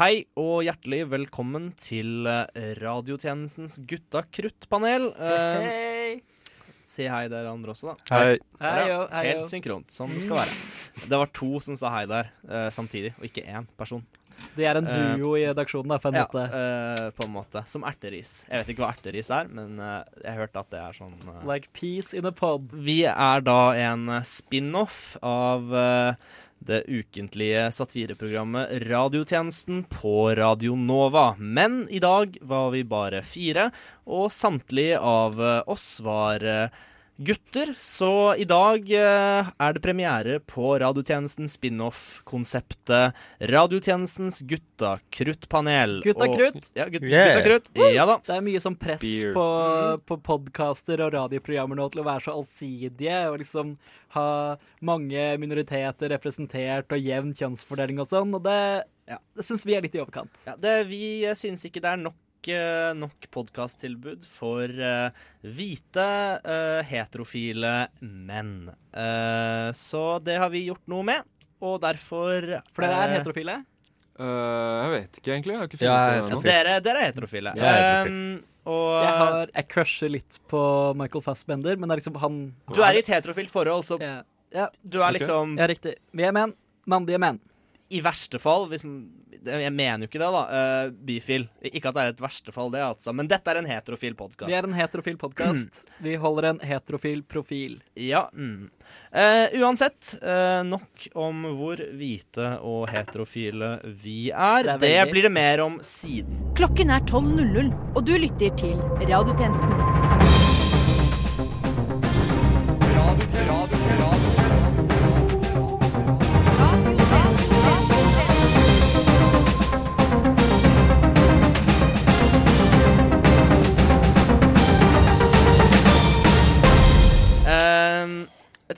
[0.00, 5.10] Hei og hjertelig velkommen til eh, radiotjenestens Gutta krutt-panel.
[5.12, 6.70] Eh, Hei.
[6.88, 8.16] si hei dere andre også, da.
[8.16, 8.38] Hei.
[8.62, 9.34] Hei, jo, hei, jo.
[9.42, 10.56] Helt synkront, som det skal være.
[11.04, 14.00] Det var to som sa hei der uh, samtidig, og ikke én person.
[14.56, 16.46] De er en duo i redaksjonen, da, på en Ja, måte.
[16.48, 17.60] eh, på en måte.
[17.68, 18.38] Som erteris.
[18.48, 22.16] Jeg vet ikke hva erteris er, men jeg hørte at det er sånn Like peace
[22.16, 22.72] in a pod.
[22.72, 25.68] Vi er da en spin-off av
[26.60, 31.34] det ukentlige satireprogrammet Radiotjenesten på Radio Nova.
[31.38, 33.70] Men i dag var vi bare fire,
[34.04, 36.80] og samtlige av eh, oss var eh,
[37.20, 37.74] gutter.
[37.78, 38.10] Så
[38.40, 43.12] i dag eh, er det premiere på radiotjenestens spin-off-konseptet
[43.52, 46.00] Radiotjenestens Gutta krutt-panel.
[46.04, 46.70] Gutta krutt?
[46.74, 47.36] Ja, gut, Yeah.
[47.36, 47.70] gutta krutt.
[47.94, 48.18] Ja da.
[48.26, 49.34] Det er mye sånn press Beer.
[49.34, 50.00] på, Mm.
[50.06, 53.76] på podcaster og radioprogrammer nå til å være så allsidige og liksom
[54.16, 59.18] ha mange minoriteter representert og jevn kjønnsfordeling og sånn, og det, Ja.
[59.36, 60.30] det syns vi er litt i overkant.
[60.46, 62.14] Ja, det, vi syns ikke det er nok,
[62.48, 65.10] nok podkasttilbud for uh,
[65.44, 66.06] hvite,
[66.46, 68.70] uh, heterofile menn.
[68.94, 71.22] Uh, så det har vi gjort noe med,
[71.60, 73.58] og derfor For dere er eh, heterofile?
[74.20, 75.52] Eh, jeg vet ikke, egentlig.
[75.52, 76.40] Jeg har ikke Ja, funnet ut ja, det ennå.
[76.44, 77.52] dere, dere er heterofile.
[77.56, 78.16] Jeg er heterofil.
[78.36, 82.40] Eh, og Jeg, har, jeg crusher litt på Michael Fassbender, men det er liksom han
[82.68, 84.18] du er i et heterofilt forhold, så Ja,
[84.52, 85.94] ja, du er liksom liksom ja riktig.
[86.12, 86.52] Vi er menn.
[86.86, 87.40] Mandige menn.
[87.90, 90.42] I verste fall, hvis Jeg mener jo ikke det, da.
[90.50, 91.46] Uh, bifil.
[91.70, 93.14] Ikke at det er et verste fall, det, altså.
[93.16, 94.50] Men dette er en heterofil podkast.
[94.50, 95.82] Vi er en heterofil podkast.
[96.06, 97.80] Vi holder en heterofil profil.
[97.98, 98.28] Ja.
[98.34, 98.70] Mm.
[99.10, 104.70] Uh, uansett, uh, nok om hvor hvite og heterofile vi er.
[104.76, 106.52] Det er Det, blir det mer om siden.
[106.58, 110.19] Klokken er 12.00, og du lytter til Radiotjenesten.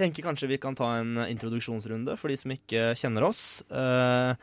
[0.03, 3.63] Tenker kanskje vi kan ta en introduksjonsrunde for de som ikke kjenner oss.
[3.71, 4.35] Uh,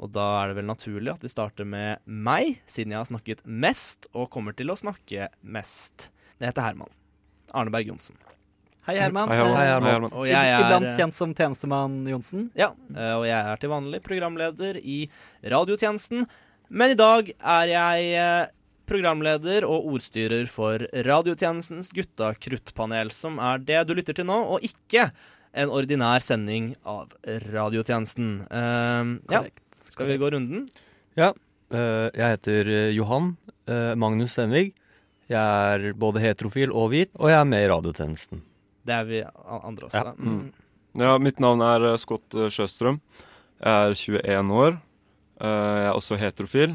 [0.00, 3.44] og da er det vel naturlig at vi starter med meg, siden jeg har snakket
[3.44, 6.08] mest og kommer til å snakke mest.
[6.38, 6.92] Jeg heter Herman.
[7.52, 8.16] Arne Berg Johnsen.
[8.86, 9.28] Hei, Herman.
[9.28, 9.58] Hei, Herman.
[9.58, 9.84] Hei, Herman.
[9.84, 10.14] Hei, Herman.
[10.16, 12.46] Og jeg er Iblant kjent som tjenestemann Johnsen.
[12.56, 15.02] Ja, eh, og jeg er til vanlig programleder i
[15.52, 16.24] radiotjenesten.
[16.70, 18.48] Men i dag er jeg eh,
[18.90, 24.66] programleder og ordstyrer for radiotjenestens Gutta krutt-panel, som er det du lytter til nå, og
[24.66, 25.08] ikke
[25.50, 27.14] en ordinær sending av
[27.50, 28.34] radiotjenesten.
[28.50, 30.66] Uh, ja, skal vi gå runden?
[31.70, 33.34] Eh, jeg heter eh, Johan
[33.70, 34.72] uh, Magnus Stenvig.
[35.30, 35.38] Jeg
[35.74, 38.42] er både heterofil og hvit, og jeg er med i radiotjenesten.
[38.86, 40.02] Det er vi andre også.
[40.02, 40.14] Ja.
[40.18, 40.48] Mm.
[40.98, 42.98] Ja, mitt navn er Scott Sjøstrøm.
[43.60, 44.80] Jeg er 21 år.
[45.40, 46.74] Eh, jeg er også heterofil.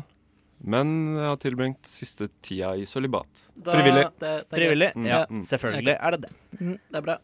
[0.64, 3.44] Men jeg har tilbringt siste tida i sølibat.
[3.58, 4.06] Da- Frivillig.
[4.20, 4.90] Det, det er Frivillig?
[4.96, 5.42] Mm, Ja, mm.
[5.44, 6.32] selvfølgelig er det det.
[6.62, 7.18] Mm, det er bra.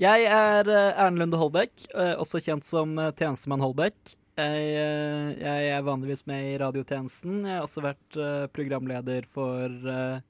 [0.00, 4.14] Jeg er uh, Erlend Lunde Holbæk, eh, også kjent som eh, tjenestemann Holbæk.
[4.40, 7.42] Jeg, eh, jeg er vanligvis med i radiotjenesten.
[7.44, 10.22] Jeg har også vært eh, programleder for eh,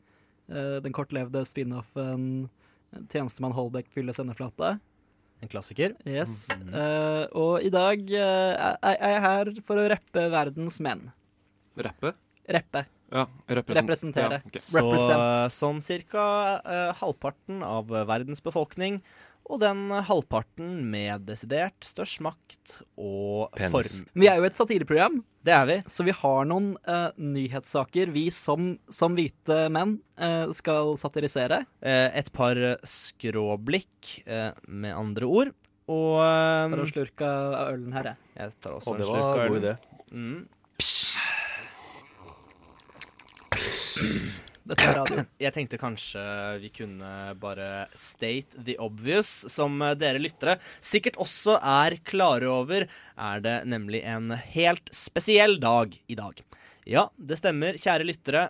[0.50, 4.72] eh, den kortlevde spin-offen eh, Tjenestemann Holbæk fyller sendeflata.
[5.40, 5.94] En klassiker.
[6.04, 6.48] Yes.
[6.50, 6.74] Mhm.
[6.74, 11.12] Eh, og i dag eh, er er jeg her for å rappe verdens menn.
[11.78, 12.16] Rappe?
[12.56, 12.84] Rappe.
[13.10, 13.24] Ja.
[13.48, 14.36] Represent Representere.
[14.38, 14.60] Ja, okay.
[14.62, 15.52] Så Represent.
[15.56, 16.22] sånn cirka
[16.62, 19.00] eh, halvparten av verdens befolkning,
[19.50, 23.72] og den halvparten med desidert størst makt og Penis.
[23.72, 24.04] form.
[24.14, 25.76] Vi er jo et satireprogram, Det er vi.
[25.90, 31.64] så vi har noen eh, nyhetssaker vi som, som hvite menn eh, skal satirisere.
[31.82, 32.54] Eh, et par
[32.86, 35.50] skråblikk, eh, med andre ord.
[35.90, 38.16] Og eh, tar en slurk av ølen her, jeg.
[38.38, 39.64] Jeg tar også Og en det slurk av var god ølen.
[39.64, 39.74] idé.
[40.14, 40.46] Mm.
[44.70, 45.24] Dette er radio.
[45.40, 46.22] Jeg tenkte kanskje
[46.62, 47.10] vi kunne
[47.40, 52.86] bare state the obvious, som dere lyttere sikkert også er klare over,
[53.16, 56.44] er det nemlig en helt spesiell dag i dag.
[56.88, 58.48] Ja, det stemmer, kjære lyttere.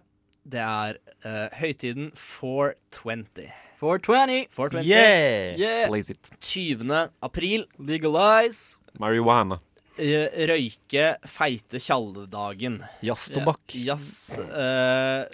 [0.51, 3.49] Det er uh, høytiden 420.
[3.81, 4.47] 420.
[4.53, 4.85] 420.
[4.85, 5.57] Yeah!
[5.59, 5.89] Yeah!
[5.89, 6.31] Blaze it.
[6.41, 7.09] 20.
[7.23, 7.67] april.
[7.79, 8.79] Legalize.
[9.01, 9.61] Marihuana.
[10.01, 12.81] Eh, røyke feite tjalledagen.
[13.05, 13.77] Jazztobakk.
[13.77, 14.39] Jazz.
[14.51, 15.25] uh,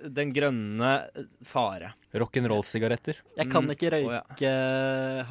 [0.00, 0.92] den grønne
[1.44, 1.90] fare.
[2.16, 3.18] Rock'n'roll-sigaretter.
[3.36, 4.22] Jeg kan ikke ikke å ja.
[4.22, 4.54] røyke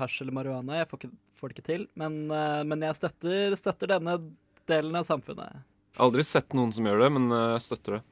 [0.02, 0.82] hasj eller marihuana.
[0.82, 1.88] Jeg får, ikke, får det ikke til.
[2.00, 4.20] Men, uh, men jeg støtter, støtter denne
[4.70, 5.66] delen av samfunnet.
[6.00, 8.04] Aldri sett noen som gjør det, men jeg støtter det.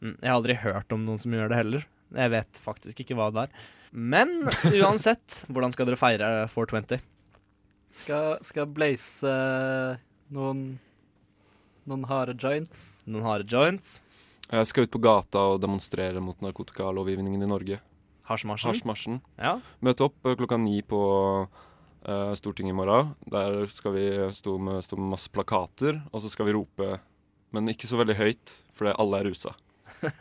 [0.00, 1.86] Mm, Jeg har aldri hørt om noen som gjør det heller.
[2.16, 3.64] Jeg vet faktisk ikke hva det er.
[3.90, 4.36] Men
[4.80, 7.02] uansett, hvordan skal dere feire 420?
[7.90, 10.00] Skal, skal blaze eh,
[10.34, 10.78] noen
[11.88, 13.00] Noen harde joints.
[13.08, 13.98] Noen harde joints.
[14.50, 17.78] Jeg skal ut på gata og demonstrere mot narkotikalovgivningen i Norge.
[18.28, 19.18] Hasjmarsjen.
[19.40, 19.56] Ja.
[19.82, 21.00] Møte opp eh, klokka ni på
[21.46, 23.14] uh, Stortinget i morgen.
[23.32, 24.04] Der skal vi
[24.36, 26.92] stå med, stå med masse plakater, og så skal vi rope,
[27.56, 29.56] men ikke så veldig høyt, fordi alle er rusa.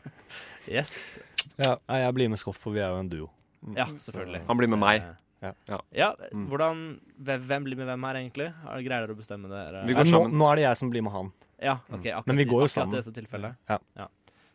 [0.69, 1.17] Yes.
[1.57, 3.27] Ja, jeg blir med Scott, for vi er jo en duo.
[3.73, 4.43] Ja, selvfølgelig.
[4.45, 5.07] Han blir med meg.
[5.41, 5.53] Ja.
[5.69, 5.79] Ja.
[5.95, 6.47] ja, Mm.
[6.49, 8.53] hvordan Hvem blir med hvem her, egentlig?
[8.63, 9.85] Har- Greier dere å bestemme det?
[9.87, 11.31] Vi går nå, nå er det jeg som blir med han.
[11.61, 12.05] Ja, ok.
[12.05, 12.95] Akkurat, Men vi går jo sammen.
[13.03, 13.55] dette tilfellet.
[13.69, 14.07] Ja.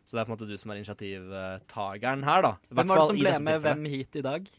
[0.05, 2.51] Så det er på en måte du som er initiativtageren her, da.
[2.69, 4.49] Hvert Hvem var det som ble med hvem hit i dag?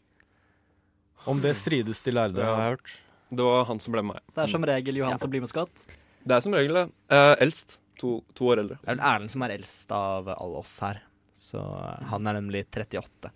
[1.25, 2.55] Om det strides de lærde, Ja.
[2.55, 2.99] har jeg hørt.
[3.31, 4.21] Det var han som ble med meg.
[4.35, 5.17] Det er som regel Johan Ja.
[5.17, 5.85] som blir med Scott.
[6.25, 6.91] Det er som regel det.
[7.09, 7.77] Eh, eldst.
[7.99, 8.77] To, to år eldre.
[8.83, 11.01] Det er vel Erlend som er eldst av alle oss her.
[11.35, 13.31] Så eh, han er nemlig 38.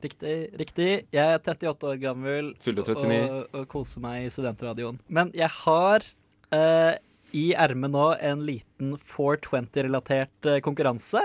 [0.00, 0.36] Riktig.
[0.56, 0.90] riktig.
[1.12, 3.18] Jeg er 38 år gammel Fyller 39.
[3.20, 4.96] og, og koser meg i studentradioen.
[5.08, 6.06] Men jeg har
[6.54, 6.94] uh,
[7.36, 11.22] i ermet nå en liten 420-relatert eh, konkurranse.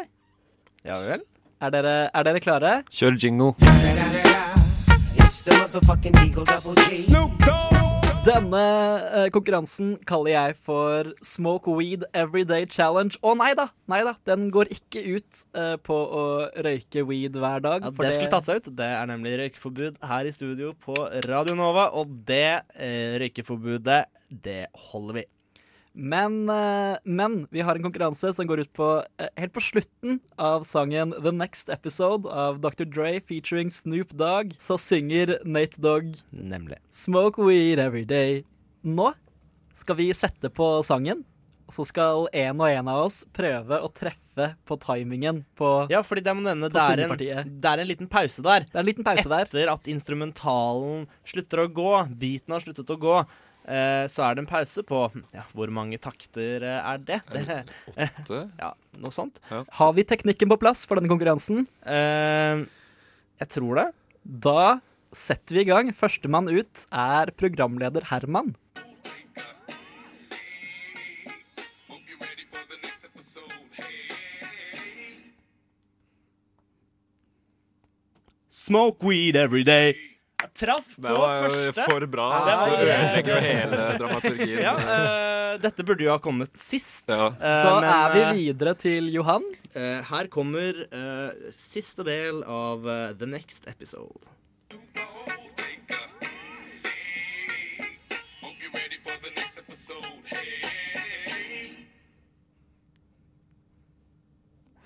[0.85, 1.23] Ja vel?
[1.63, 2.75] Er dere, er dere klare?
[2.91, 3.55] Kjør jingle.
[8.25, 8.59] Denne
[9.13, 13.13] eh, konkurransen kaller jeg for Smoke Weed Everyday Challenge.
[13.21, 13.67] Å nei da!
[13.91, 16.23] Nei da, Den går ikke ut eh, på å
[16.65, 17.85] røyke weed hver dag.
[17.85, 18.71] Ja, for det skulle tatt seg ut.
[18.79, 20.97] Det er nemlig røykeforbud her i studio på
[21.29, 24.01] Radio Nova, og det eh, røykeforbudet,
[24.49, 25.27] det holder vi.
[25.95, 28.87] Men, eh, men vi har en konkurranse som går ut på
[29.17, 32.83] eh, helt på slutten av sangen The Next Episode av Dr.
[32.83, 34.55] Dre featuring Snoop Dogg.
[34.59, 36.81] Så synger Nate Dogg Nemlig.
[36.91, 38.43] Smoke weed every day.
[38.83, 39.13] Nå
[39.75, 41.23] skal vi sette på sangen,
[41.71, 46.25] så skal en og en av oss prøve å treffe på timingen på Ja, fordi
[46.25, 46.43] det På
[46.75, 48.67] det er, en, det er en liten pause der.
[48.67, 49.47] Det er en liten pause der.
[49.47, 53.17] Etter at instrumentalen slutter å gå, beaten har sluttet å gå,
[54.11, 54.99] så er det en pause på
[55.33, 57.19] ja, Hvor mange takter eh, er det?
[57.33, 57.61] det
[57.95, 58.41] Åtte.
[58.63, 59.39] ja, noe sånt.
[59.49, 61.65] Har vi teknikken på plass for denne konkurransen?
[61.81, 62.65] Eh,
[63.41, 63.87] jeg tror det.
[64.21, 64.77] Da
[65.15, 65.89] setter vi i gang.
[65.95, 68.53] Førstemann ut er programleder Herman.
[78.65, 80.14] Smoke weed every day.
[80.41, 81.85] Jeg traff på Det var første.
[81.89, 82.25] for bra.
[82.31, 84.59] Ja, Det var- ødelegger jo hele dramaturgien.
[84.61, 87.05] Ja, uh, dette burde jo ha kommet sist.
[87.07, 87.29] Ja.
[87.29, 89.43] Uh, Da men, er vi eh, videre til Johan.
[89.75, 94.19] Uh, her kommer eh, siste del av eh, The Next Episode.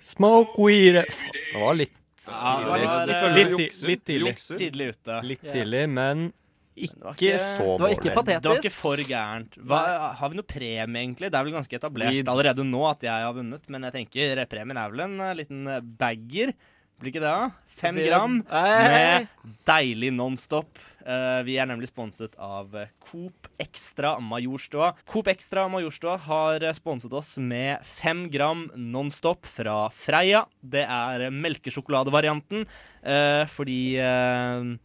[0.01, 1.93] Smoke weed Det var litt,
[2.29, 4.35] Ja, det Litt- var, litt- litt, litt tidlig.
[4.57, 5.21] Tidlig ute.
[5.25, 6.31] Litt tidlig, men
[6.79, 8.15] ikke så Det var ikke dårlig.
[8.15, 8.41] patetisk.
[8.41, 9.55] Det var ikke for gærent.
[9.67, 9.79] Hva,
[10.15, 11.27] har vi noe premie, egentlig?
[11.31, 14.77] Det er vel ganske etablert allerede nå at jeg har vunnet, men jeg tenker premien
[14.79, 15.65] er vel en eh, liten
[15.99, 16.53] bagger.
[16.99, 17.49] Blir ikke det, da?
[17.79, 19.27] Fem gram med
[19.63, 20.81] deilig Nonstop.
[20.99, 22.73] Uh, vi er nemlig sponset av
[23.07, 24.89] Coop Extra Majorstua.
[25.07, 30.43] Coop Extra Majorstua har sponset oss med fem gram Nonstop fra Freia.
[30.59, 34.75] Det er melkesjokoladevarianten, uh, fordi uh,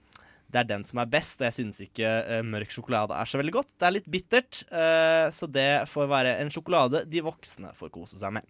[0.55, 2.15] det er den som er best, og jeg syns ikke
[2.47, 3.75] mørk sjokolade er så veldig godt.
[3.75, 4.61] Det er litt bittert,
[5.35, 8.47] så det får være en sjokolade de voksne får kose seg med.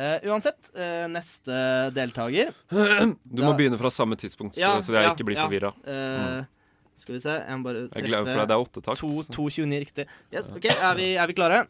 [0.00, 1.56] Eh, uansett, uh, neste
[1.92, 5.36] deltaker Du må Da- begynne fra samme tidspunkt, så, Ja, så jeg ja, ikke blir
[5.36, 5.44] ja.
[5.44, 5.72] forvirra.
[5.84, 6.44] eh,
[7.02, 9.04] Skal vi se, jeg må bare Jeg glemmer for deg, det er åtte takt.
[9.36, 10.06] 2.29 riktig.
[10.32, 11.60] Yes, ok, er vi, er vi klare?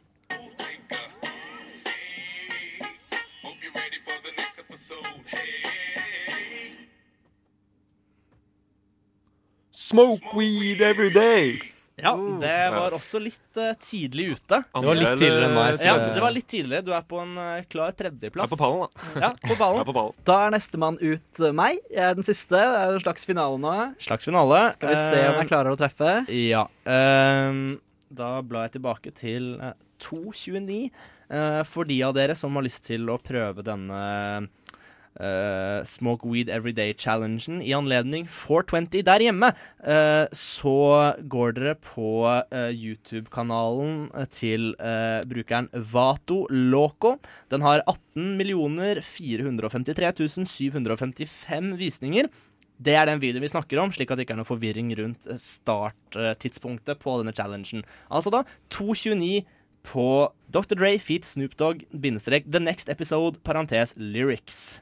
[9.73, 11.70] Smoke weed every day!
[12.03, 12.39] Ja, Oh.
[12.41, 14.61] det var også litt eh, tidlig ute.
[14.73, 16.85] Det var litt tidligere enn meg, så Ja, det- var litt tidligere.
[16.85, 18.51] Du er på en eh, klar Jeg tredjeplass.
[18.53, 19.21] er på pallen, da.
[19.21, 19.81] Ja, på Jeg ballen.
[19.81, 20.15] er på ballen.
[20.25, 21.79] Da er nestemann ut eh, meg.
[21.91, 22.57] Jeg er den siste.
[22.57, 23.75] Det er en slags finale nå.
[24.01, 24.73] Slags finale.
[24.73, 26.27] Skal vi se om Eh, jeg klarer å treffe.
[26.29, 26.67] Ja.
[26.87, 27.79] ehm,
[28.13, 30.91] da blar jeg tilbake til eh, 2.29.
[31.31, 34.49] eh, for de av dere som har lyst til å prøve denne
[35.19, 39.53] eh, Smoke Weed Everyday-challengen i anledning 420 der hjemme,
[39.83, 44.75] uh, så går dere på uh, YouTube-kanalen til
[45.31, 47.17] brukeren Vato Loco.
[47.51, 48.39] Den har 18
[49.03, 52.31] 453 755 visninger.
[52.81, 55.27] Det er den videoen vi snakker om, slik at det ikke er noe forvirring rundt
[55.45, 57.85] starttidspunktet på denne challengen.
[58.09, 58.41] Altså da
[58.73, 59.43] 2.29
[59.87, 60.77] på Dr.
[60.79, 64.81] Dre feat Snoop Dogg, bindestrek The Next Episode, parentes lyrics.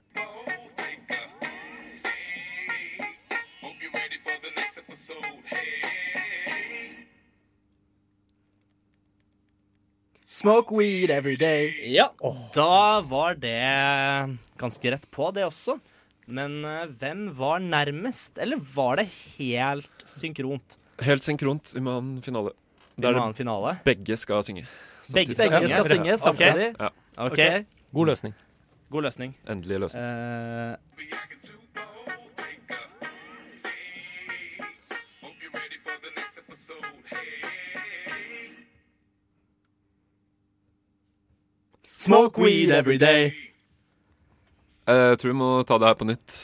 [10.23, 11.73] Smoke weed every day.
[11.90, 12.12] Ja,
[12.55, 15.78] da var det ganske rett på, det også.
[16.28, 18.38] Men eh, hvem var nærmest?
[18.38, 20.76] Eller var det helt synkront?
[21.02, 21.73] Helt synkront.
[21.75, 22.52] Vi må ha en finale.
[23.02, 23.78] Der må ha en finale.
[23.85, 24.67] begge skal synge.
[25.14, 26.19] Begge Begge skal synge samtidig?
[26.19, 26.75] samtidig.
[26.81, 26.88] Ja.
[27.17, 27.64] Ok.
[27.95, 28.35] God løsning.
[28.90, 29.37] god løsning.
[29.49, 30.05] Endelig løsning.
[30.05, 30.76] Eh,
[41.85, 43.33] Smoke weed every day.
[44.88, 46.37] Eh, Jeg tror vi må ta det her på nytt.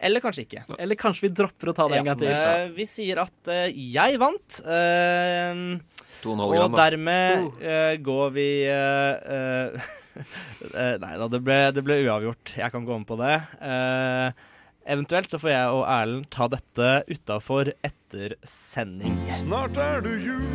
[0.00, 0.64] Eller kanskje ikke.
[0.78, 2.30] Eller kanskje vi dropper å ta det en gang til.
[2.30, 4.60] Eh, vi sier at uh, jeg vant.
[4.62, 5.78] Uh,
[6.26, 9.88] og gram, dermed uh, går vi eh, eh,
[10.74, 12.54] eh, Nei da, det ble, det ble uavgjort.
[12.58, 13.36] Jeg kan gå om på det.
[13.62, 14.44] Eh,
[14.88, 19.18] eventuelt så får jeg og Erlend ta dette utafor etter sending.
[19.38, 20.46] Snart er det jul,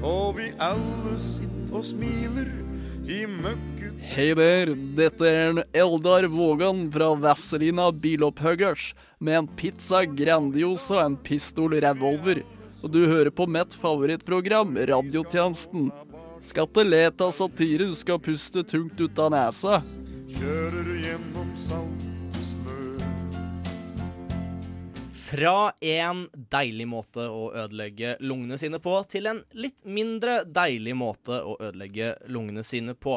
[0.00, 2.52] og vi alle sitter og smiler
[3.02, 11.02] Hei der, dette er en Eldar Vågan fra Vazelina Bilopphuggers med en pizza Grandiosa og
[11.08, 12.44] en pistol revolver.
[12.82, 15.90] Og du hører på mitt favorittprogram, Radiotjenesten.
[16.46, 19.82] Skal ikke le av satire, du skal puste tungt ut av nesa.
[20.38, 20.91] kjører
[25.32, 31.38] Fra en deilig måte å ødelegge lungene sine på, til en litt mindre deilig måte
[31.40, 33.14] å ødelegge lungene sine på.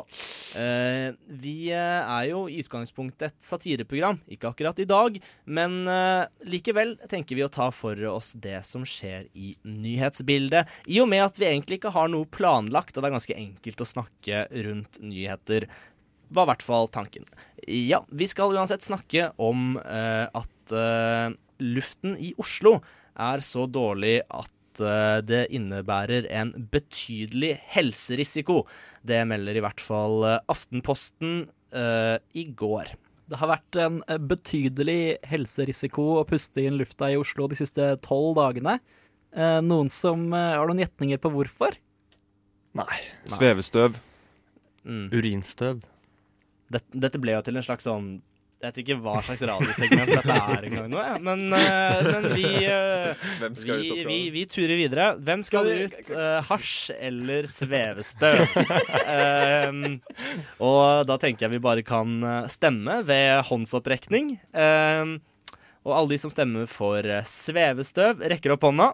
[0.55, 6.23] Eh, vi eh, er jo i utgangspunktet et satireprogram, ikke akkurat i dag, men eh,
[6.47, 11.25] likevel tenker vi å ta for oss det som skjer i nyhetsbildet, i og med
[11.25, 15.03] at vi egentlig ikke har noe planlagt, og det er ganske enkelt å snakke rundt
[15.03, 15.67] nyheter
[16.29, 17.27] var i hvert fall tanken.
[17.67, 22.79] Ja, vi skal uansett snakke om eh, at eh, luften i Oslo
[23.15, 28.63] er så dårlig at eh, det innebærer en betydelig helserisiko.
[29.05, 31.45] Det melder i hvert fall eh, Aftenposten
[31.75, 32.93] uh, i går.
[33.25, 38.35] Det har vært en betydelig helserisiko å puste inn lufta i Oslo de siste tolv
[38.37, 38.77] dagene.
[39.35, 41.75] Eh, Noen som Har noen gjetninger på hvorfor?
[42.77, 43.01] Nei.
[43.31, 43.97] Svevestøv.
[44.85, 45.07] Mm.
[45.09, 45.81] Urinstøv.
[46.69, 48.09] Dette, dette ble jo til en slags sånn
[48.65, 51.19] Jeg vet ikke hva slags radiosegment dette er engang nå, jeg.
[51.21, 55.11] Men, uh, men vi, uh, Hvem vi, vi, vi turer videre.
[55.21, 55.93] Hvem skal ut?
[56.09, 58.41] Uh, hasj eller svevestøv?
[59.05, 59.99] Ehm,
[60.63, 62.17] og da tenker jeg vi bare kan
[62.49, 64.33] stemme ved håndsopprekning.
[64.57, 65.15] Ehm,
[65.85, 68.89] og alle de som stemmer for svevestøv, rekker opp hånda.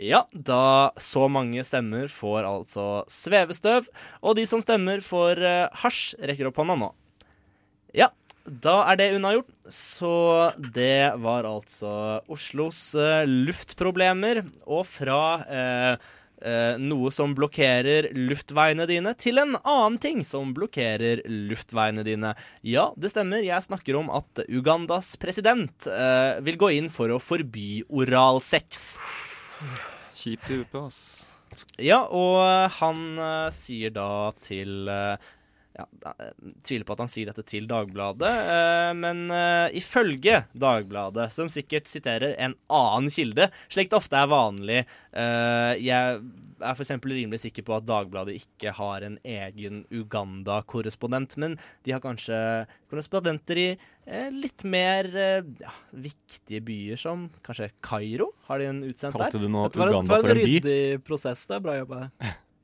[0.00, 3.92] Ja, da så mange stemmer får altså svevestøv.
[4.24, 5.36] Og de som stemmer for
[5.84, 6.94] hasj, rekker opp hånda nå.
[7.94, 8.10] Ja,
[8.44, 9.54] da er det unnagjort.
[9.72, 10.10] Så
[10.74, 14.42] det var altså Oslos eh, luftproblemer.
[14.66, 16.06] Og fra eh,
[16.44, 22.34] eh, noe som blokkerer luftveiene dine, til en annen ting som blokkerer luftveiene dine.
[22.66, 23.44] Ja, det stemmer.
[23.46, 28.84] Jeg snakker om at Ugandas president eh, vil gå inn for å forby oralsex.
[30.18, 31.00] Kjip type, ass.
[31.78, 32.42] Ja, og
[32.80, 35.32] han eh, sier da til eh,
[35.74, 41.30] ja, eh, Tviler på at han sier dette til Dagbladet, eh, men eh, ifølge Dagbladet,
[41.34, 44.82] som sikkert siterer en annen kilde, slik det ofte er vanlig
[45.14, 46.92] Jeg er f.eks.
[47.02, 52.38] rimelig sikker på at Dagbladet ikke har en egen Uganda-korrespondent, men de har kanskje
[52.90, 53.68] korrespondenter i
[54.34, 58.32] litt mer ja, viktige byer, som kanskje Kairo?
[58.48, 59.28] Har de en utsendt der?
[59.28, 61.46] Kalte du nå Det var, det var en en ryddig prosess.
[61.50, 62.08] Det bra jobba.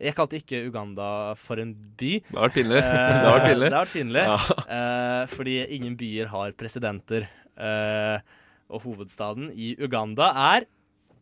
[0.00, 2.12] Jeg kalte ikke Uganda for en by.
[2.24, 2.78] Det har vært pinlig.
[2.84, 3.66] Det har vært pinlig.
[3.68, 4.22] Det har vært pinlig.
[4.30, 4.38] Ja.
[4.76, 7.26] Eh, fordi ingen byer har presidenter.
[7.60, 8.38] Eh,
[8.70, 10.68] og hovedstaden i Uganda er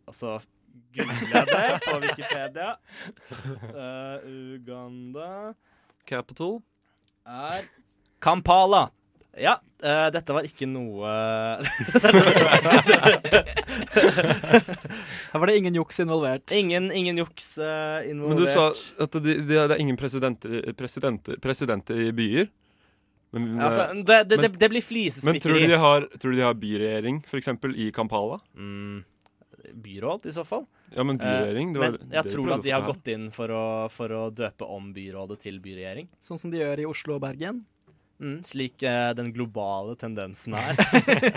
[0.09, 0.39] Altså
[0.97, 2.71] googler det på Wikipedia.
[3.69, 5.53] Eh, Uganda
[6.09, 6.63] Capital.
[7.27, 7.67] er
[8.25, 8.87] Kampala.
[9.39, 11.07] Ja, Uh, dette var ikke noe
[15.31, 16.51] Her var det ingen juks involvert.
[16.51, 18.35] Ingen, ingen juks uh, involvert.
[18.35, 18.65] Men du sa
[19.05, 22.51] at det, det, er ingen presidenter, presidenter, presidenter i byer.
[23.31, 24.83] Men, altså, det, det, men- det blir
[25.29, 27.49] men tror du de har, tror du de har byregjering, f.eks.
[27.77, 28.41] i Kampala?
[28.57, 29.05] mm,
[29.79, 30.67] byråd, i så fall.
[30.91, 33.53] Ja, men byregjering det var, Men jeg det tror at de har gått inn for
[33.53, 36.09] å, for å døpe om byrådet til byregjering.
[36.19, 37.63] Sånn som de gjør i Oslo og Bergen.
[38.19, 40.75] Mm, slik eh, den globale tendensen er.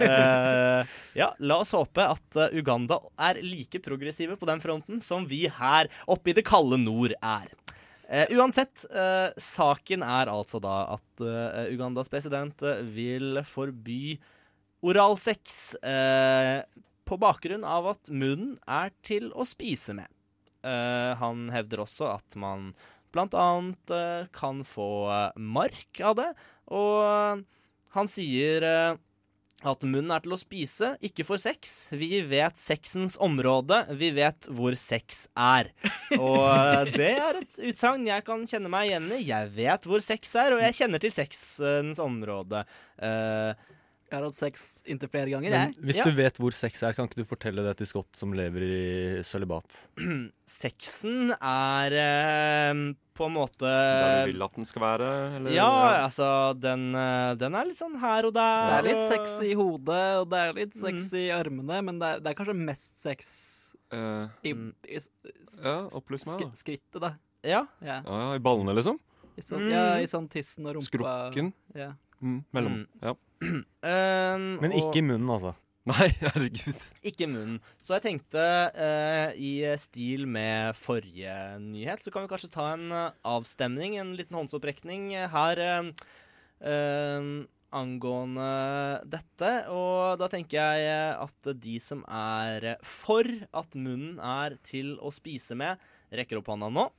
[0.02, 5.28] Eh, ja, la oss håpe at uh, Uganda er like progressive på den fronten som
[5.30, 7.52] vi her oppe i det kalde nord er.
[8.12, 12.60] Eh, uansett, eh, saken er altså da at eh, Ugandas president
[12.92, 14.18] vil forby
[14.84, 15.78] oralsex
[17.08, 20.10] på bakgrunn av at munnen er til å spise med.
[21.22, 22.72] Han hevder også at man
[23.14, 23.94] blant annet
[24.34, 24.90] kan få
[25.38, 26.28] mark av det.
[26.72, 27.42] Og eh,
[27.98, 29.00] han sier eh,
[29.62, 31.92] at munnen er til å spise, ikke for sex.
[31.94, 35.70] Vi vet sexens område, vi vet hvor sex er.
[36.18, 39.22] Og eh, det er et utsagn jeg kan kjenne meg igjen i.
[39.28, 42.63] Jeg vet hvor sex er, og jeg kjenner til sexens område.
[42.98, 43.70] Eh,
[44.12, 45.84] Jeg har hatt sex inntil flere ganger, Men jeg.
[45.88, 46.03] hvis Ja.
[46.03, 49.22] du vet hvor sex er, kan ikke du fortelle det til Scott som lever i
[49.24, 49.63] sølibat?
[50.46, 52.74] sexen er eh,
[53.15, 55.10] på en måte Der du vil at den skal være?
[55.38, 55.53] Eller?
[55.56, 55.70] Ja,
[56.03, 56.27] altså,
[56.60, 58.68] den, eh, den er litt sånn her og der.
[58.68, 61.18] Det er litt sex i hodet, og det er litt sex Mm.
[61.22, 63.32] i armene, men det er, det er kanskje mest sex
[63.94, 64.74] uh, i, Mm.
[64.88, 66.46] i s- s- Ja, opplys meg, da.
[66.51, 67.13] sk- skrittet, da.
[67.44, 67.65] Ja.
[67.82, 68.01] Ja.
[68.06, 69.00] ja, I ballene, liksom?
[69.38, 69.72] I sånn, Mm.
[69.72, 71.32] ja, i sånn tissen og rumpa.
[71.32, 71.53] Skrukken?
[71.75, 71.94] Ja.
[72.22, 72.80] Mm, mellom.
[72.80, 72.88] Mm.
[73.01, 73.16] Ja.
[73.42, 75.56] Um, Men ikke i munnen, altså.
[75.90, 76.84] Nei, herregud.
[77.10, 77.58] Ikke munnen.
[77.82, 78.44] Så jeg tenkte
[78.75, 84.13] uh, i stil med forrige nyhet, så kan vi kanskje ta en uh, avstemning, en
[84.18, 88.51] liten håndsopprekning her uh, angående
[89.10, 89.51] dette.
[89.74, 95.58] Og da tenker jeg at de som er for at munnen er til å spise
[95.58, 95.82] med,
[96.13, 96.90] rekker opp hånda nå.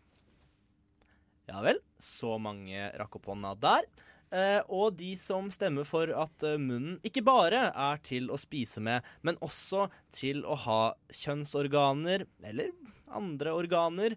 [1.51, 3.87] Ja vel, så mange rakk opp hånda der.
[4.33, 8.81] Eh, og de som stemmer for at eh, munnen ikke bare er til å spise
[8.81, 10.81] med, men også til å ha
[11.13, 12.73] kjønnsorganer, eller
[13.13, 14.17] andre organer.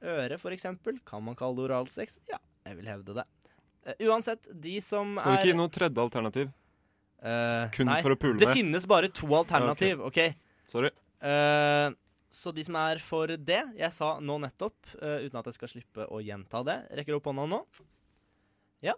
[0.00, 0.96] Øre, eksempel.
[1.04, 2.16] Kan man kalle det oralsex?
[2.30, 3.26] Ja, jeg vil hevde det.
[3.84, 6.52] Eh, uansett, de som er Skal er ikke gi noe tredje alternativ?
[7.20, 8.56] eh, Kun nei, for å pule Det med?
[8.56, 10.22] finnes bare to alternativ, OK?
[10.72, 10.90] Sorry.
[11.20, 11.90] Eh,
[12.30, 15.70] så de som er for det jeg sa nå nettopp, uh, uten at jeg skal
[15.72, 17.58] slippe å gjenta det, rekker opp hånda nå.
[18.86, 18.94] Ja.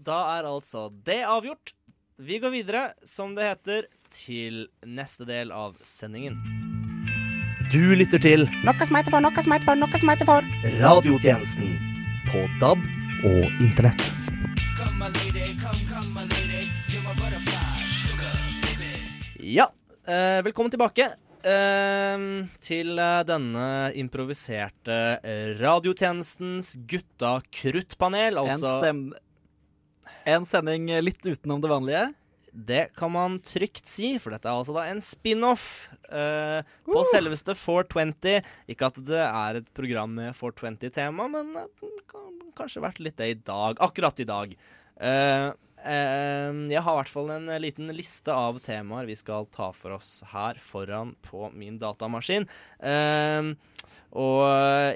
[0.00, 1.74] Da er altså det avgjort.
[2.16, 6.38] Vi går videre, som det heter, til neste del av sendingen.
[7.70, 10.48] Du lytter til Noe som heter for, noe som heter for, noe som heter for.
[10.80, 11.76] Radiotjenesten
[12.30, 12.80] på DAB
[13.28, 14.08] og Internett.
[19.52, 19.68] Ja,
[20.08, 21.12] eh, velkommen tilbake
[21.44, 22.28] eh,
[22.64, 25.00] til eh, denne improviserte
[25.60, 28.40] radiotjenestens gutta kruttpanel.
[28.40, 29.10] En, Altså, stem,
[30.28, 32.08] en sending litt utenom det vanlige.
[32.52, 37.54] det kan man trygt si, for dette er altså da en spin-off eh, på selveste
[37.54, 38.40] 420.
[38.72, 43.30] Ikke at det er et program med 420-tema, men det kan kanskje vært litt det
[43.30, 43.78] i dag.
[43.86, 44.56] Akkurat i dag.
[45.00, 45.46] Eh,
[45.84, 50.20] jeg har i hvert fall en liten liste av temaer vi skal ta for oss
[50.32, 52.46] her foran på min datamaskin.
[52.82, 53.50] Eh,
[54.10, 54.42] og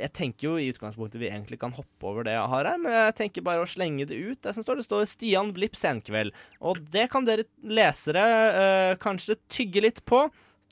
[0.03, 2.97] jeg tenker jo i utgangspunktet vi egentlig kan hoppe over det jeg har her, men
[2.97, 4.41] jeg tenker bare å slenge det ut.
[4.43, 6.35] Det som står, det står Stian Blipp senkveld.
[6.59, 10.25] Og det kan dere lesere eh, kanskje tygge litt på.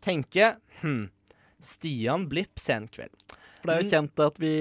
[0.03, 1.05] Tenke hm,
[1.63, 3.15] Stian Blipp senkveld.
[3.63, 4.55] For det er jo kjent at vi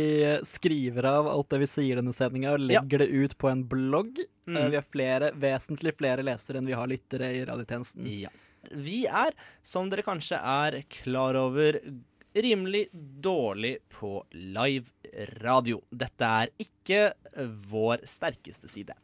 [0.46, 2.84] skriver av alt det vi sier i denne sendinga, og Ja.
[2.84, 4.22] legger det ut på en blogg.
[4.52, 4.62] Mm.
[4.62, 8.08] Eh, Vi har flere, vesentlig flere lesere enn vi har lyttere i radiotjenesten.
[8.20, 8.32] Ja.
[8.72, 9.34] Vi er,
[9.66, 11.80] som dere kanskje er klar over,
[12.36, 14.92] rimelig dårlig på live
[15.42, 15.82] radio.
[15.92, 17.02] Dette er ikke
[17.72, 18.96] vår sterkeste side.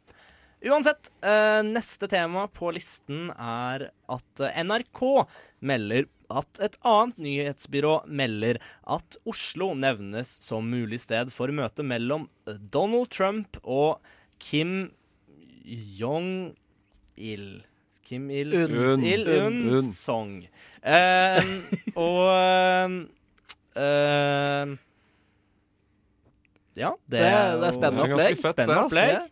[0.64, 5.26] Uansett, eh, neste tema på listen er at NRK
[5.60, 8.58] melder at et annet nyhetsbyrå melder
[8.90, 14.02] at Oslo nevnes som mulig sted for møte mellom Donald Trump og
[14.42, 14.90] Kim
[15.98, 17.64] Jong-il.
[18.08, 19.02] Kim Un.
[19.04, 19.82] Il-un Un.
[19.92, 20.42] Song.
[20.82, 21.42] Eh,
[21.94, 22.28] og
[23.76, 24.76] eh,
[26.78, 28.36] Ja, det, Det er- det er spennende opplegg.
[28.38, 29.12] fett, Spennende opplegg.
[29.12, 29.22] Ja.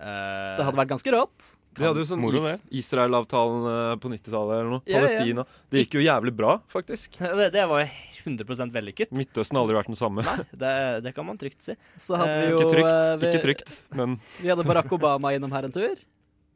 [0.00, 1.56] Eh, Det hadde vært ganske rått.
[1.80, 4.82] De hadde jo sånn is Israel-avtalen eh, på 90-tallet eller noe.
[4.84, 5.00] Ja, ja.
[5.00, 5.44] Palestina.
[5.72, 7.16] Det gikk jo jævlig bra, faktisk.
[7.18, 7.88] det, det var jo
[8.26, 9.14] 100 vellykket.
[9.16, 10.24] Midtøsten har aldri vært den samme.
[10.26, 10.72] Nei, det,
[11.08, 11.76] det kan man trygt si.
[11.96, 14.92] Så hadde Eh, vi jo Ikke trygt, eh, vi, ikke trygt, men Vi hadde Barack
[14.92, 15.96] Obama innom her en tur.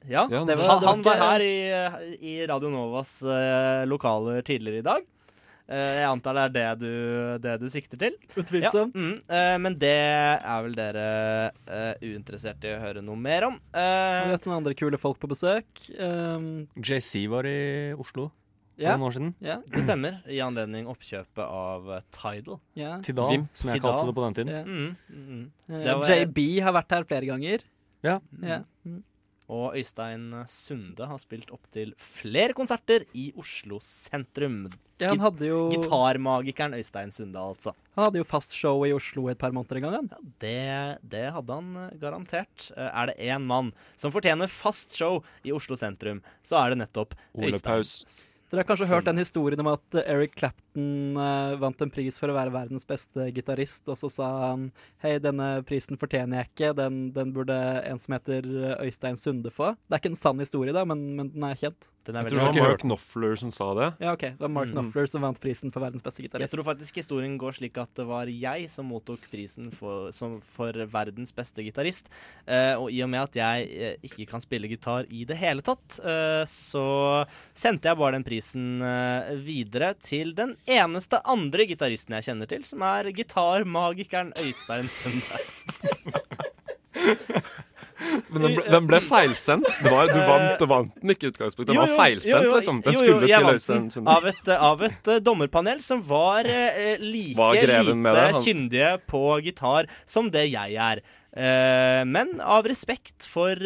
[0.05, 1.55] Ja, Ja, det var- han, var han var her i,
[2.21, 5.07] i Radio Novas eh, lokaler tidligere i dag.
[5.65, 8.17] Eh, jeg antar det er det du, det du sikter til.
[8.37, 8.95] Utvilsomt.
[8.95, 11.05] Ja, mm, eh, men det er vel dere
[11.71, 13.57] uh, uinteressert i å høre noe mer om.
[13.73, 15.87] Vi Eh, har hatt noen andre kule folk på besøk.
[15.97, 18.27] Um, JC var i Oslo
[18.75, 19.33] for ja, noen år siden.
[19.41, 22.59] ja, det stemmer, i anledning oppkjøpet av Tidal.
[22.75, 22.97] ja.
[23.07, 23.49] Tidal, Vim.
[23.55, 23.93] som jeg Tidal.
[23.95, 24.53] kalte det på den tiden.
[24.53, 24.63] ja.
[24.69, 25.45] Mm, mm.
[25.81, 27.65] Det JB har vært her flere ganger.
[28.05, 28.19] Ja.
[28.43, 28.61] Ja.
[29.53, 34.71] Og Øystein Sunde har spilt opptil flere konserter i Oslo sentrum.
[35.03, 37.75] Ja, han hadde jo Gitarmagikeren Øystein Sunde, altså.
[37.97, 40.09] Han hadde jo fast show i Oslo et par måneder en gang.
[40.09, 42.71] Ja, det, det hadde han eh, garantert.
[42.77, 46.81] Eh, Er det én mann som fortjener fast show i Oslo sentrum, så er det
[46.87, 48.31] nettopp Ole Øystein Paus.
[48.55, 52.19] Dere har kanskje hørt den historien om at eh, Eric Clapton uh, vant en pris
[52.21, 54.69] for å være verdens beste gitarist, og så sa han
[55.03, 59.51] hei, denne prisen fortjener jeg ikke, den, den burde en som heter eh, Øystein Sunde
[59.55, 59.73] få.
[59.89, 61.91] Det er ikke en sann historie, da, men, men den er kjent.
[62.05, 62.69] Den er Jeg tror det var.
[62.69, 63.89] Mark Knopfler som sa det.
[64.05, 64.27] Ja, OK.
[64.37, 64.79] Det var Mark Mm.
[64.79, 68.07] Knopfler som vant prisen for verdens beste Jeg tror faktisk historien går slik at det
[68.09, 72.09] var jeg som mottok prisen for, som, for verdens beste gitarist.
[72.49, 75.65] Uh, og i og med at jeg uh, ikke kan spille gitar i det hele
[75.65, 76.85] tatt, eh, så
[77.57, 82.65] sendte jeg bare den prisen eh, videre til den eneste andre gitaristen jeg kjenner til,
[82.69, 85.35] som er gitarmagikeren Øystein Sunde.
[88.29, 89.69] Men den ble, den ble feilsendt.
[89.83, 91.73] Det var, du vant, vant den ikke i utgangspunktet.
[91.73, 92.81] Den Jo, var feilsendt, jo, jo, liksom.
[92.85, 94.15] Den jo, jo, skulle til Øystein Sunde.
[94.15, 99.91] Av et, av et uh, dommerpanel som var uh, like Var lite kyndige på gitar
[100.07, 101.05] som det jeg er.
[101.35, 103.59] Uh, men av respekt for,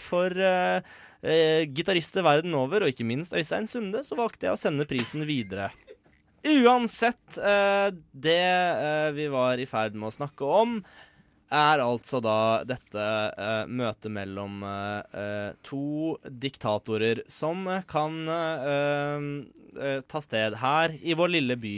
[0.00, 0.40] for
[1.22, 5.26] eh, gitarister verden over, og ikke minst Øystein Sunde, så valgte jeg å sende prisen
[5.28, 5.70] videre.
[6.46, 10.78] Uansett, eh, det eh, vi var i ferd med å snakke om,
[11.52, 13.04] er altså da dette
[13.38, 21.56] uh, møtet mellom eh, to diktatorer som kan uh, ta sted her i vår lille
[21.60, 21.74] by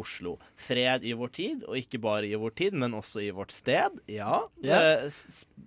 [0.00, 0.38] Oslo.
[0.56, 3.98] Fred i vår tid, og ikke bare i vår tid, men også i vårt sted.
[4.08, 4.40] Ja.
[4.64, 5.04] Yeah.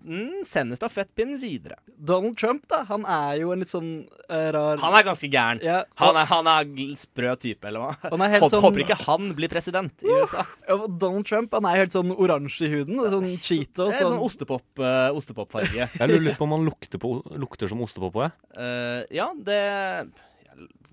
[0.04, 1.78] mm, Sende stafettpinnen videre.
[1.96, 3.92] Donald Trump, da, han er jo en litt sånn
[4.28, 5.62] rar Han er ganske gæren.
[5.64, 5.86] Yeah.
[6.02, 7.94] Han er, han er sprø type, eller hva?
[8.16, 10.48] Han er helt Håper, sånn- håper ikke han blir president i USA.
[10.90, 13.00] Donald Trump han er helt sånn oransje i huden.
[13.14, 13.90] Sånn Cheeto.
[13.90, 17.18] Det er Sånn, sånn ostepop, uh, ostepop Jeg lurer litt på om han lukter, på,
[17.38, 18.54] lukter som ostepop òg, jeg.
[18.66, 19.62] Eh, ja, det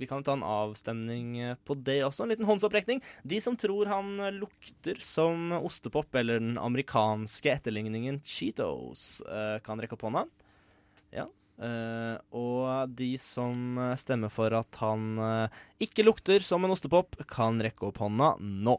[0.00, 2.24] Vi kan ta en avstemning eh, på det også.
[2.24, 3.02] En liten håndsopprekning.
[3.28, 9.80] De som tror han eh, lukter som ostepop, eller den amerikanske etterligningen Cheetos, eh, kan
[9.82, 10.26] rekke opp hånda.
[11.14, 11.28] Ja.
[11.62, 17.20] Eh, og de som eh, stemmer for at han eh, ikke lukter som en ostepop,
[17.30, 18.78] kan rekke opp hånda nå.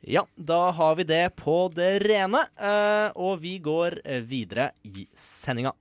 [0.00, 5.74] Ja, da har vi det på det rene, eh, og vi går videre i sendinga.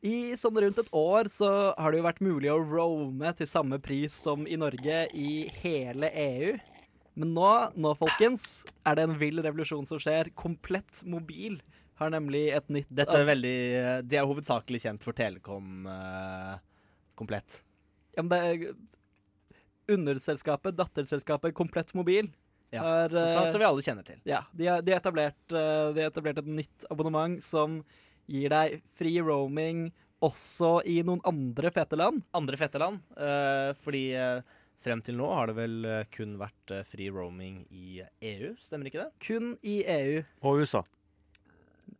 [0.00, 3.76] I sånn rundt et år så har det jo vært mulig å roame til samme
[3.80, 6.54] pris som i Norge i hele EU.
[7.20, 10.32] Men nå, nå folkens, er det en vill revolusjon som skjer.
[10.36, 11.58] Komplett mobil
[12.00, 13.56] har nemlig et nytt Dette er veldig
[14.08, 16.56] De er hovedsakelig kjent for Telekom uh,
[17.18, 17.60] komplett.
[18.16, 18.74] ja, men det er
[19.90, 22.28] Underselskapet, datterselskapet Komplett mobil.
[22.70, 24.20] Ja, er, så, eh, som vi alle kjenner til.
[24.22, 27.80] Ja, de har, de etablert, eh, de etablert et nytt abonnement som
[28.30, 29.88] gir deg fri roaming
[30.22, 32.22] også i noen andre fete land.
[32.38, 33.02] Andre fete land.
[33.18, 34.38] uh, fordi uh,
[34.80, 38.88] frem til nå har det vel eh, kun vært eh, fri roaming i EU, stemmer
[38.88, 39.10] ikke det?
[39.26, 40.22] Kun i EU.
[40.46, 40.82] Og USA.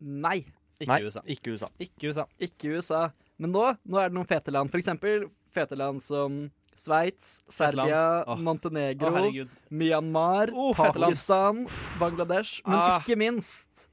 [0.01, 0.45] Nei,
[0.81, 1.21] Ikke Nei, USA.
[1.29, 1.69] ikke USA.
[1.79, 2.25] Ikke USA.
[2.41, 3.01] ikke USA.
[3.39, 4.71] Men nå, nå er det noen fete land.
[4.73, 8.39] For eksempel fete land som Sveits, Serbia, oh.
[8.41, 10.73] Montenegro, oh, Myanmar, Oh.
[10.73, 11.67] Pakistan,
[12.01, 12.63] Bangladesh.
[12.67, 13.01] Men Ah.
[13.03, 13.89] ikke minst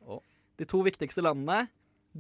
[0.58, 1.67] de to viktigste landene,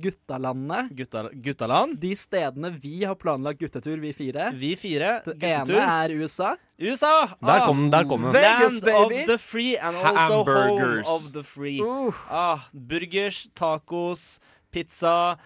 [0.03, 0.89] guttalandene.
[0.97, 1.97] Gutta, guttaland.
[2.01, 4.51] De stedene vi har planlagt guttetur, vi fire.
[4.53, 5.21] Vi fire.
[5.25, 5.75] Det Guttetur.
[5.75, 6.55] ene er USA.
[6.79, 7.13] USA!
[7.41, 7.91] Der kom den.
[7.95, 8.33] der kom den.
[8.35, 9.21] Vegas, Land baby.
[9.23, 11.07] of the free and also home Hamburgers.
[11.07, 11.79] of the free.
[11.81, 14.39] Uh, Ah, burgers, tacos,
[14.71, 15.37] pizza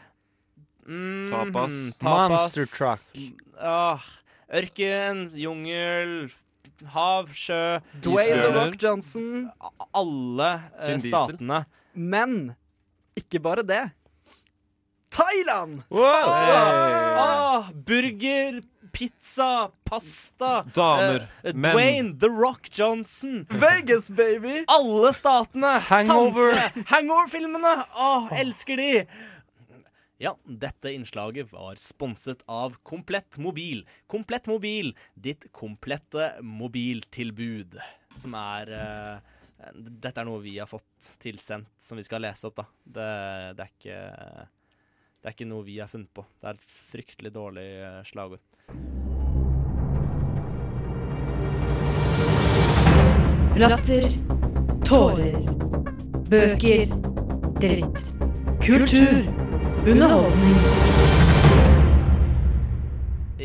[0.87, 1.73] mm, Tapas.
[2.03, 2.99] Monster truck.
[3.59, 4.01] Ah,
[4.53, 6.31] ørken, jungel,
[6.91, 8.11] hav, sjø Dwayne The
[8.41, 8.57] Isbjørner.
[8.57, 9.49] Rock Johnson.
[9.93, 11.11] Alle eh, Diesel.
[11.13, 11.63] statene.
[11.93, 12.55] Men
[13.15, 13.83] ikke bare det.
[15.11, 15.83] Thailand!
[15.99, 20.63] Ah, burger, pizza, pasta.
[20.73, 21.73] Damer, eh, menn.
[21.75, 23.45] Dwayne The Rock Johnson.
[23.49, 24.63] Vegas, baby!
[24.67, 25.79] Alle statene!
[25.89, 26.55] Hangover.
[26.87, 27.75] Hangover-filmene!
[27.95, 29.05] Åh, elsker de!
[30.21, 33.83] Ja, dette innslaget var sponset av Komplett Mobil.
[34.07, 37.79] Komplett Mobil, ditt komplette mobiltilbud.
[38.15, 42.61] Som er eh, Dette er noe vi har fått tilsendt, som vi skal lese opp,
[42.61, 42.67] da.
[42.85, 43.09] Det,
[43.57, 43.99] det er ikke
[45.21, 46.23] Det er ikke noe vi har funnet på.
[46.41, 48.41] Det er et fryktelig dårlig eh, slagord.
[53.61, 54.07] Latter.
[54.81, 55.37] Tårer.
[56.31, 56.95] Bøker.
[57.61, 58.01] Dritt.
[58.65, 59.29] Kultur.
[59.85, 60.57] Underholdning.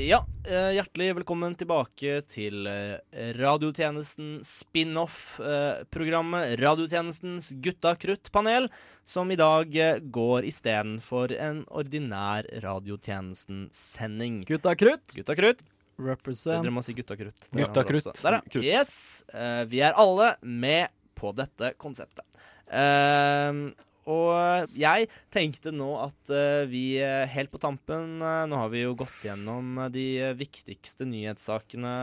[0.06, 8.68] Ja, hjertelig velkommen tilbake til eh, radiotjenesten spin-off-programmet Radiotjenestens Gutta Krutt-panel,
[9.04, 14.44] som i dag eh, går istedenfor en ordinær radiotjenesten-sending.
[14.46, 15.14] Gutta krutt.
[15.16, 15.62] Gutta Krutt.
[15.98, 16.62] Represent.
[16.62, 17.48] Dere må si Gutta Krutt.
[17.50, 18.22] Det Gutta Krutt.
[18.22, 18.42] Der, ja.
[18.46, 18.64] Krutt.
[18.64, 19.24] Yes.
[19.34, 22.24] eh, vi er alle med på dette konseptet.
[22.70, 23.72] Ehm,
[24.06, 28.84] og jeg tenkte nå at eh, vi eh, helt på tampen eh, Nå har vi
[28.84, 31.96] jo gått gjennom eh, de eh, viktigste nyhetssakene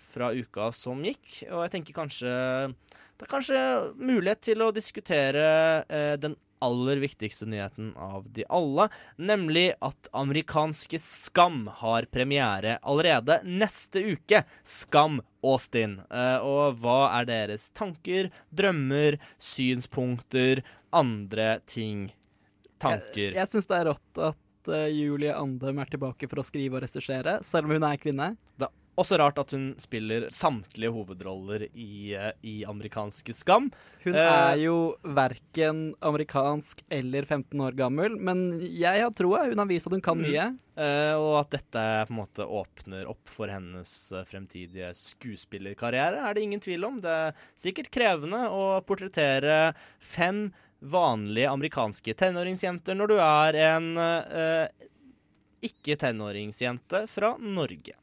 [0.00, 2.32] fra uka som gikk, og jeg tenker kanskje
[3.16, 3.60] det er kanskje
[3.96, 5.46] mulighet til å diskutere
[5.88, 13.40] eh, den aller viktigste nyheten av de alle, nemlig at amerikanske Skam har premiere allerede
[13.44, 14.42] neste uke.
[14.64, 16.00] Skam Austin.
[16.10, 20.64] Eh, og hva er deres tanker, drømmer, synspunkter,
[20.96, 22.08] andre ting?
[22.82, 23.30] Tanker.
[23.30, 26.76] Jeg, jeg syns det er rått at uh, Julie Andem er tilbake for å skrive
[26.76, 28.34] og regissere, selv om hun er kvinne.
[28.60, 33.70] Det er også rart at hun spiller samtlige hovedroller i, uh, i amerikanske Skam.
[34.04, 34.76] Hun uh, er jo
[35.16, 39.46] verken amerikansk eller 15 år gammel, men jeg har troa.
[39.48, 40.50] Hun har vist at hun kan mye.
[40.76, 46.36] Eh, og at dette på en måte åpner opp for hennes eh, fremtidige skuespillerkarriere, er
[46.36, 46.98] det ingen tvil om.
[47.00, 49.72] Det er sikkert krevende å portrettere
[50.04, 54.88] fem vanlige amerikanske tenåringsjenter når du er en eh,
[55.66, 57.94] ikke-tenåringsjente fra Norge.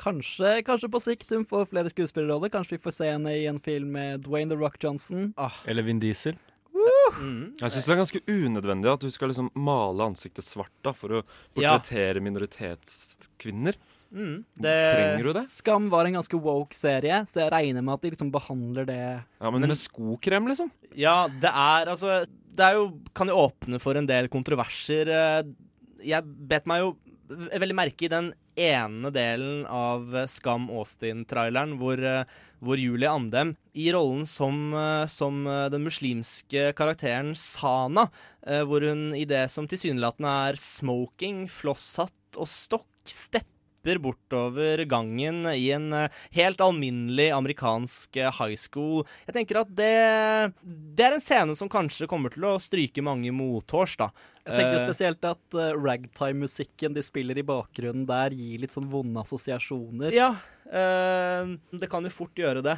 [0.00, 2.50] Kanskje, kanskje på sikt hun får flere skuespillerroller.
[2.50, 5.32] Kanskje vi får se henne i en film med Dwayne The Rock Johnson.
[5.68, 6.38] Eller Vin Diesel.
[7.20, 7.52] Mm.
[7.60, 11.20] Jeg syns det er ganske unødvendig at du skal liksom male ansiktet svart da, for
[11.20, 11.22] å
[11.54, 11.76] Ja.
[11.78, 13.76] portrettere minoritetskvinner.
[14.14, 14.44] Mm.
[14.62, 15.44] Trenger du det?
[15.50, 18.98] Skam var en ganske woke serie, så jeg regner med at de liksom behandler det
[19.40, 20.70] Ja, Men, Men- med skokrem, liksom?
[20.94, 25.08] Ja, det er altså Det er jo, kan jo åpne for en del kontroverser.
[25.08, 25.42] Eh,
[26.06, 26.96] Jeg bet meg jo
[27.28, 32.24] veldig merke i den ene delen av eh, Skam Austin-traileren hvor, eh,
[32.62, 34.72] hvor Julie Andem i rollen som,
[35.10, 38.06] som den muslimske karakteren Sana,
[38.64, 43.52] hvor hun i det som tilsynelatende er smoking, flosshatt og stokk, stepper
[44.02, 49.04] bortover gangen i en eh, helt alminnelig amerikansk eh, high school.
[49.28, 49.92] Jeg tenker at det,
[50.98, 54.10] det er en scene som kanskje kommer til å stryke mange mothårs, da.
[54.46, 58.74] Jeg tenker jo Eh, spesielt at uh, ragtime-musikken de spiller i bakgrunnen der, gir litt
[58.74, 60.14] sånn vonde assosiasjoner.
[60.14, 60.34] Ja,
[60.70, 62.76] uh, det kan jo fort gjøre det.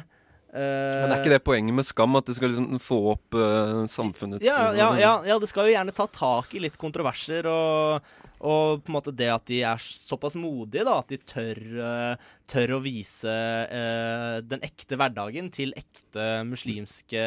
[0.49, 2.17] Uh, Men er ikke det poenget med Skam?
[2.17, 5.75] At det skal liksom få opp uh, samfunnets ja, ja, ja, ja, det skal jo
[5.75, 9.81] gjerne ta tak i litt kontroverser, og, og på en måte det at de er
[9.83, 13.33] såpass modige, da, at de tør, eh, tør å vise
[13.65, 17.23] eh, den ekte hverdagen til ekte muslimske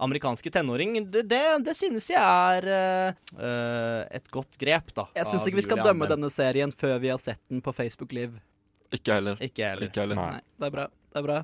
[0.00, 5.10] amerikanske tenåringer, det, det, det synes jeg er eh, eh, et godt grep, da.
[5.18, 8.16] Jeg syns ikke vi skal dømme denne serien før vi har sett den på Facebook
[8.16, 8.40] Live.
[8.90, 9.38] Ikke heller.
[9.44, 9.90] Ikke heller.
[9.90, 10.18] Ikke heller.
[10.18, 10.40] heller.
[10.40, 10.90] Nei, det er bra.
[11.10, 11.42] Det er bra.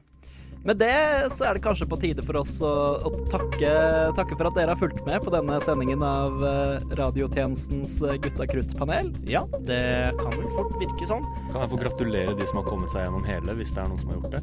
[0.66, 2.70] Med det så er det kanskje på tide for oss å,
[3.06, 3.70] å takke,
[4.18, 8.48] takke for at dere har fulgt med på denne sendingen av eh, radiotjenestens eh, Gutta
[8.50, 9.12] krutt-panel.
[9.30, 9.78] Ja, det
[10.18, 11.22] kan vel fort virke sånn.
[11.52, 14.02] Kan jeg få gratulere de som har kommet seg gjennom hele, hvis det er noen
[14.02, 14.42] som har gjort det?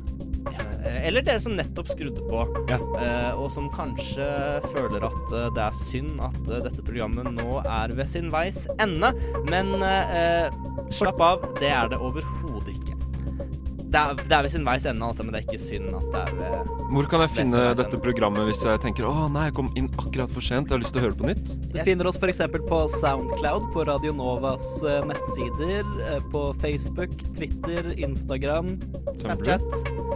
[0.54, 2.80] Eh, Eller dere som nettopp skrudde på, Ja.
[3.04, 4.30] eh, og som kanskje
[4.72, 9.12] føler at det er synd at dette programmet nå er ved sin veis ende.
[9.52, 10.48] Men eh,
[10.94, 12.73] slapp av, det er det overhodet ikke.
[13.94, 16.06] Det er, det er ved sin veis ende, altså, men det er ikke synd at
[16.10, 19.56] det er ved Hvor kan jeg finne dette programmet hvis jeg tenker å nei, jeg
[19.60, 21.52] kom inn akkurat for sent, jeg har lyst til å høre det på nytt?
[21.76, 22.42] Du finner oss f.eks.
[22.72, 28.74] på Soundcloud, på Radio Novas eh, nettsider, eh, på Facebook, Twitter, Instagram,
[29.22, 29.66] Snapchat.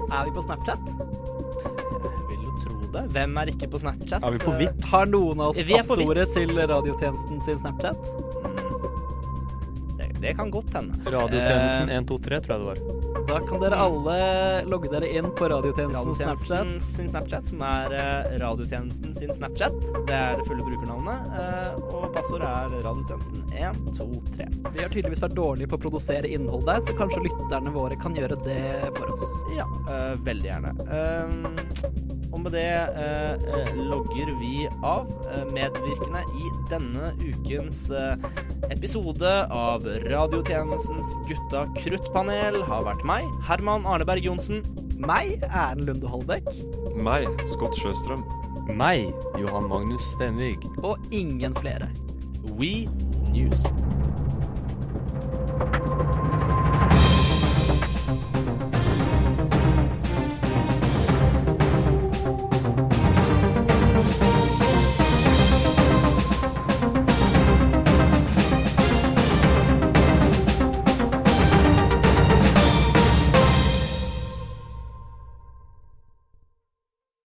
[0.10, 0.94] Er vi på Snapchat?
[0.98, 3.06] Jeg vil jo tro det.
[3.14, 4.26] Hvem er ikke på Snapchat?
[4.26, 4.90] Er vi på Vips?
[4.90, 8.10] Har noen av oss passordet til radiotjenesten sin Snapchat?
[8.42, 10.98] mm, det, det kan godt hende.
[11.06, 12.97] Radiotjenesten Eh, 123, tror jeg det var.
[13.28, 14.18] Da kan dere alle
[14.72, 16.82] logge dere inn på radiotjenesten Snapchat.
[16.82, 19.76] Sin Snapchat, som er eh, radiotjenesten sin Snapchat.
[20.08, 21.28] Det er det fulle brukernavnet.
[21.36, 24.48] eh, og passordet er radiotjenesten 123.
[24.72, 28.16] Vi har tydeligvis vært dårlige på å produsere innhold der, så kanskje lytterne våre kan
[28.16, 28.62] gjøre det
[28.96, 29.28] for oss.
[29.58, 30.76] Ja, eh, veldig gjerne.
[32.32, 32.70] Og med det
[33.88, 35.08] logger vi av.
[35.56, 37.88] Medvirkende i denne ukens
[38.74, 44.64] episode av radiotjenestens Gutta kruttpanel har vært meg, Herman Arneberg Johnsen.
[44.98, 46.48] Meg, Erlend Lunde Holbæk,
[46.98, 48.24] Meg, Scott Sjøstrøm.
[48.68, 50.58] Meg, Johan Magnus Stenvig.
[50.84, 51.90] og ingen flere.
[52.58, 52.88] We
[53.32, 53.66] News.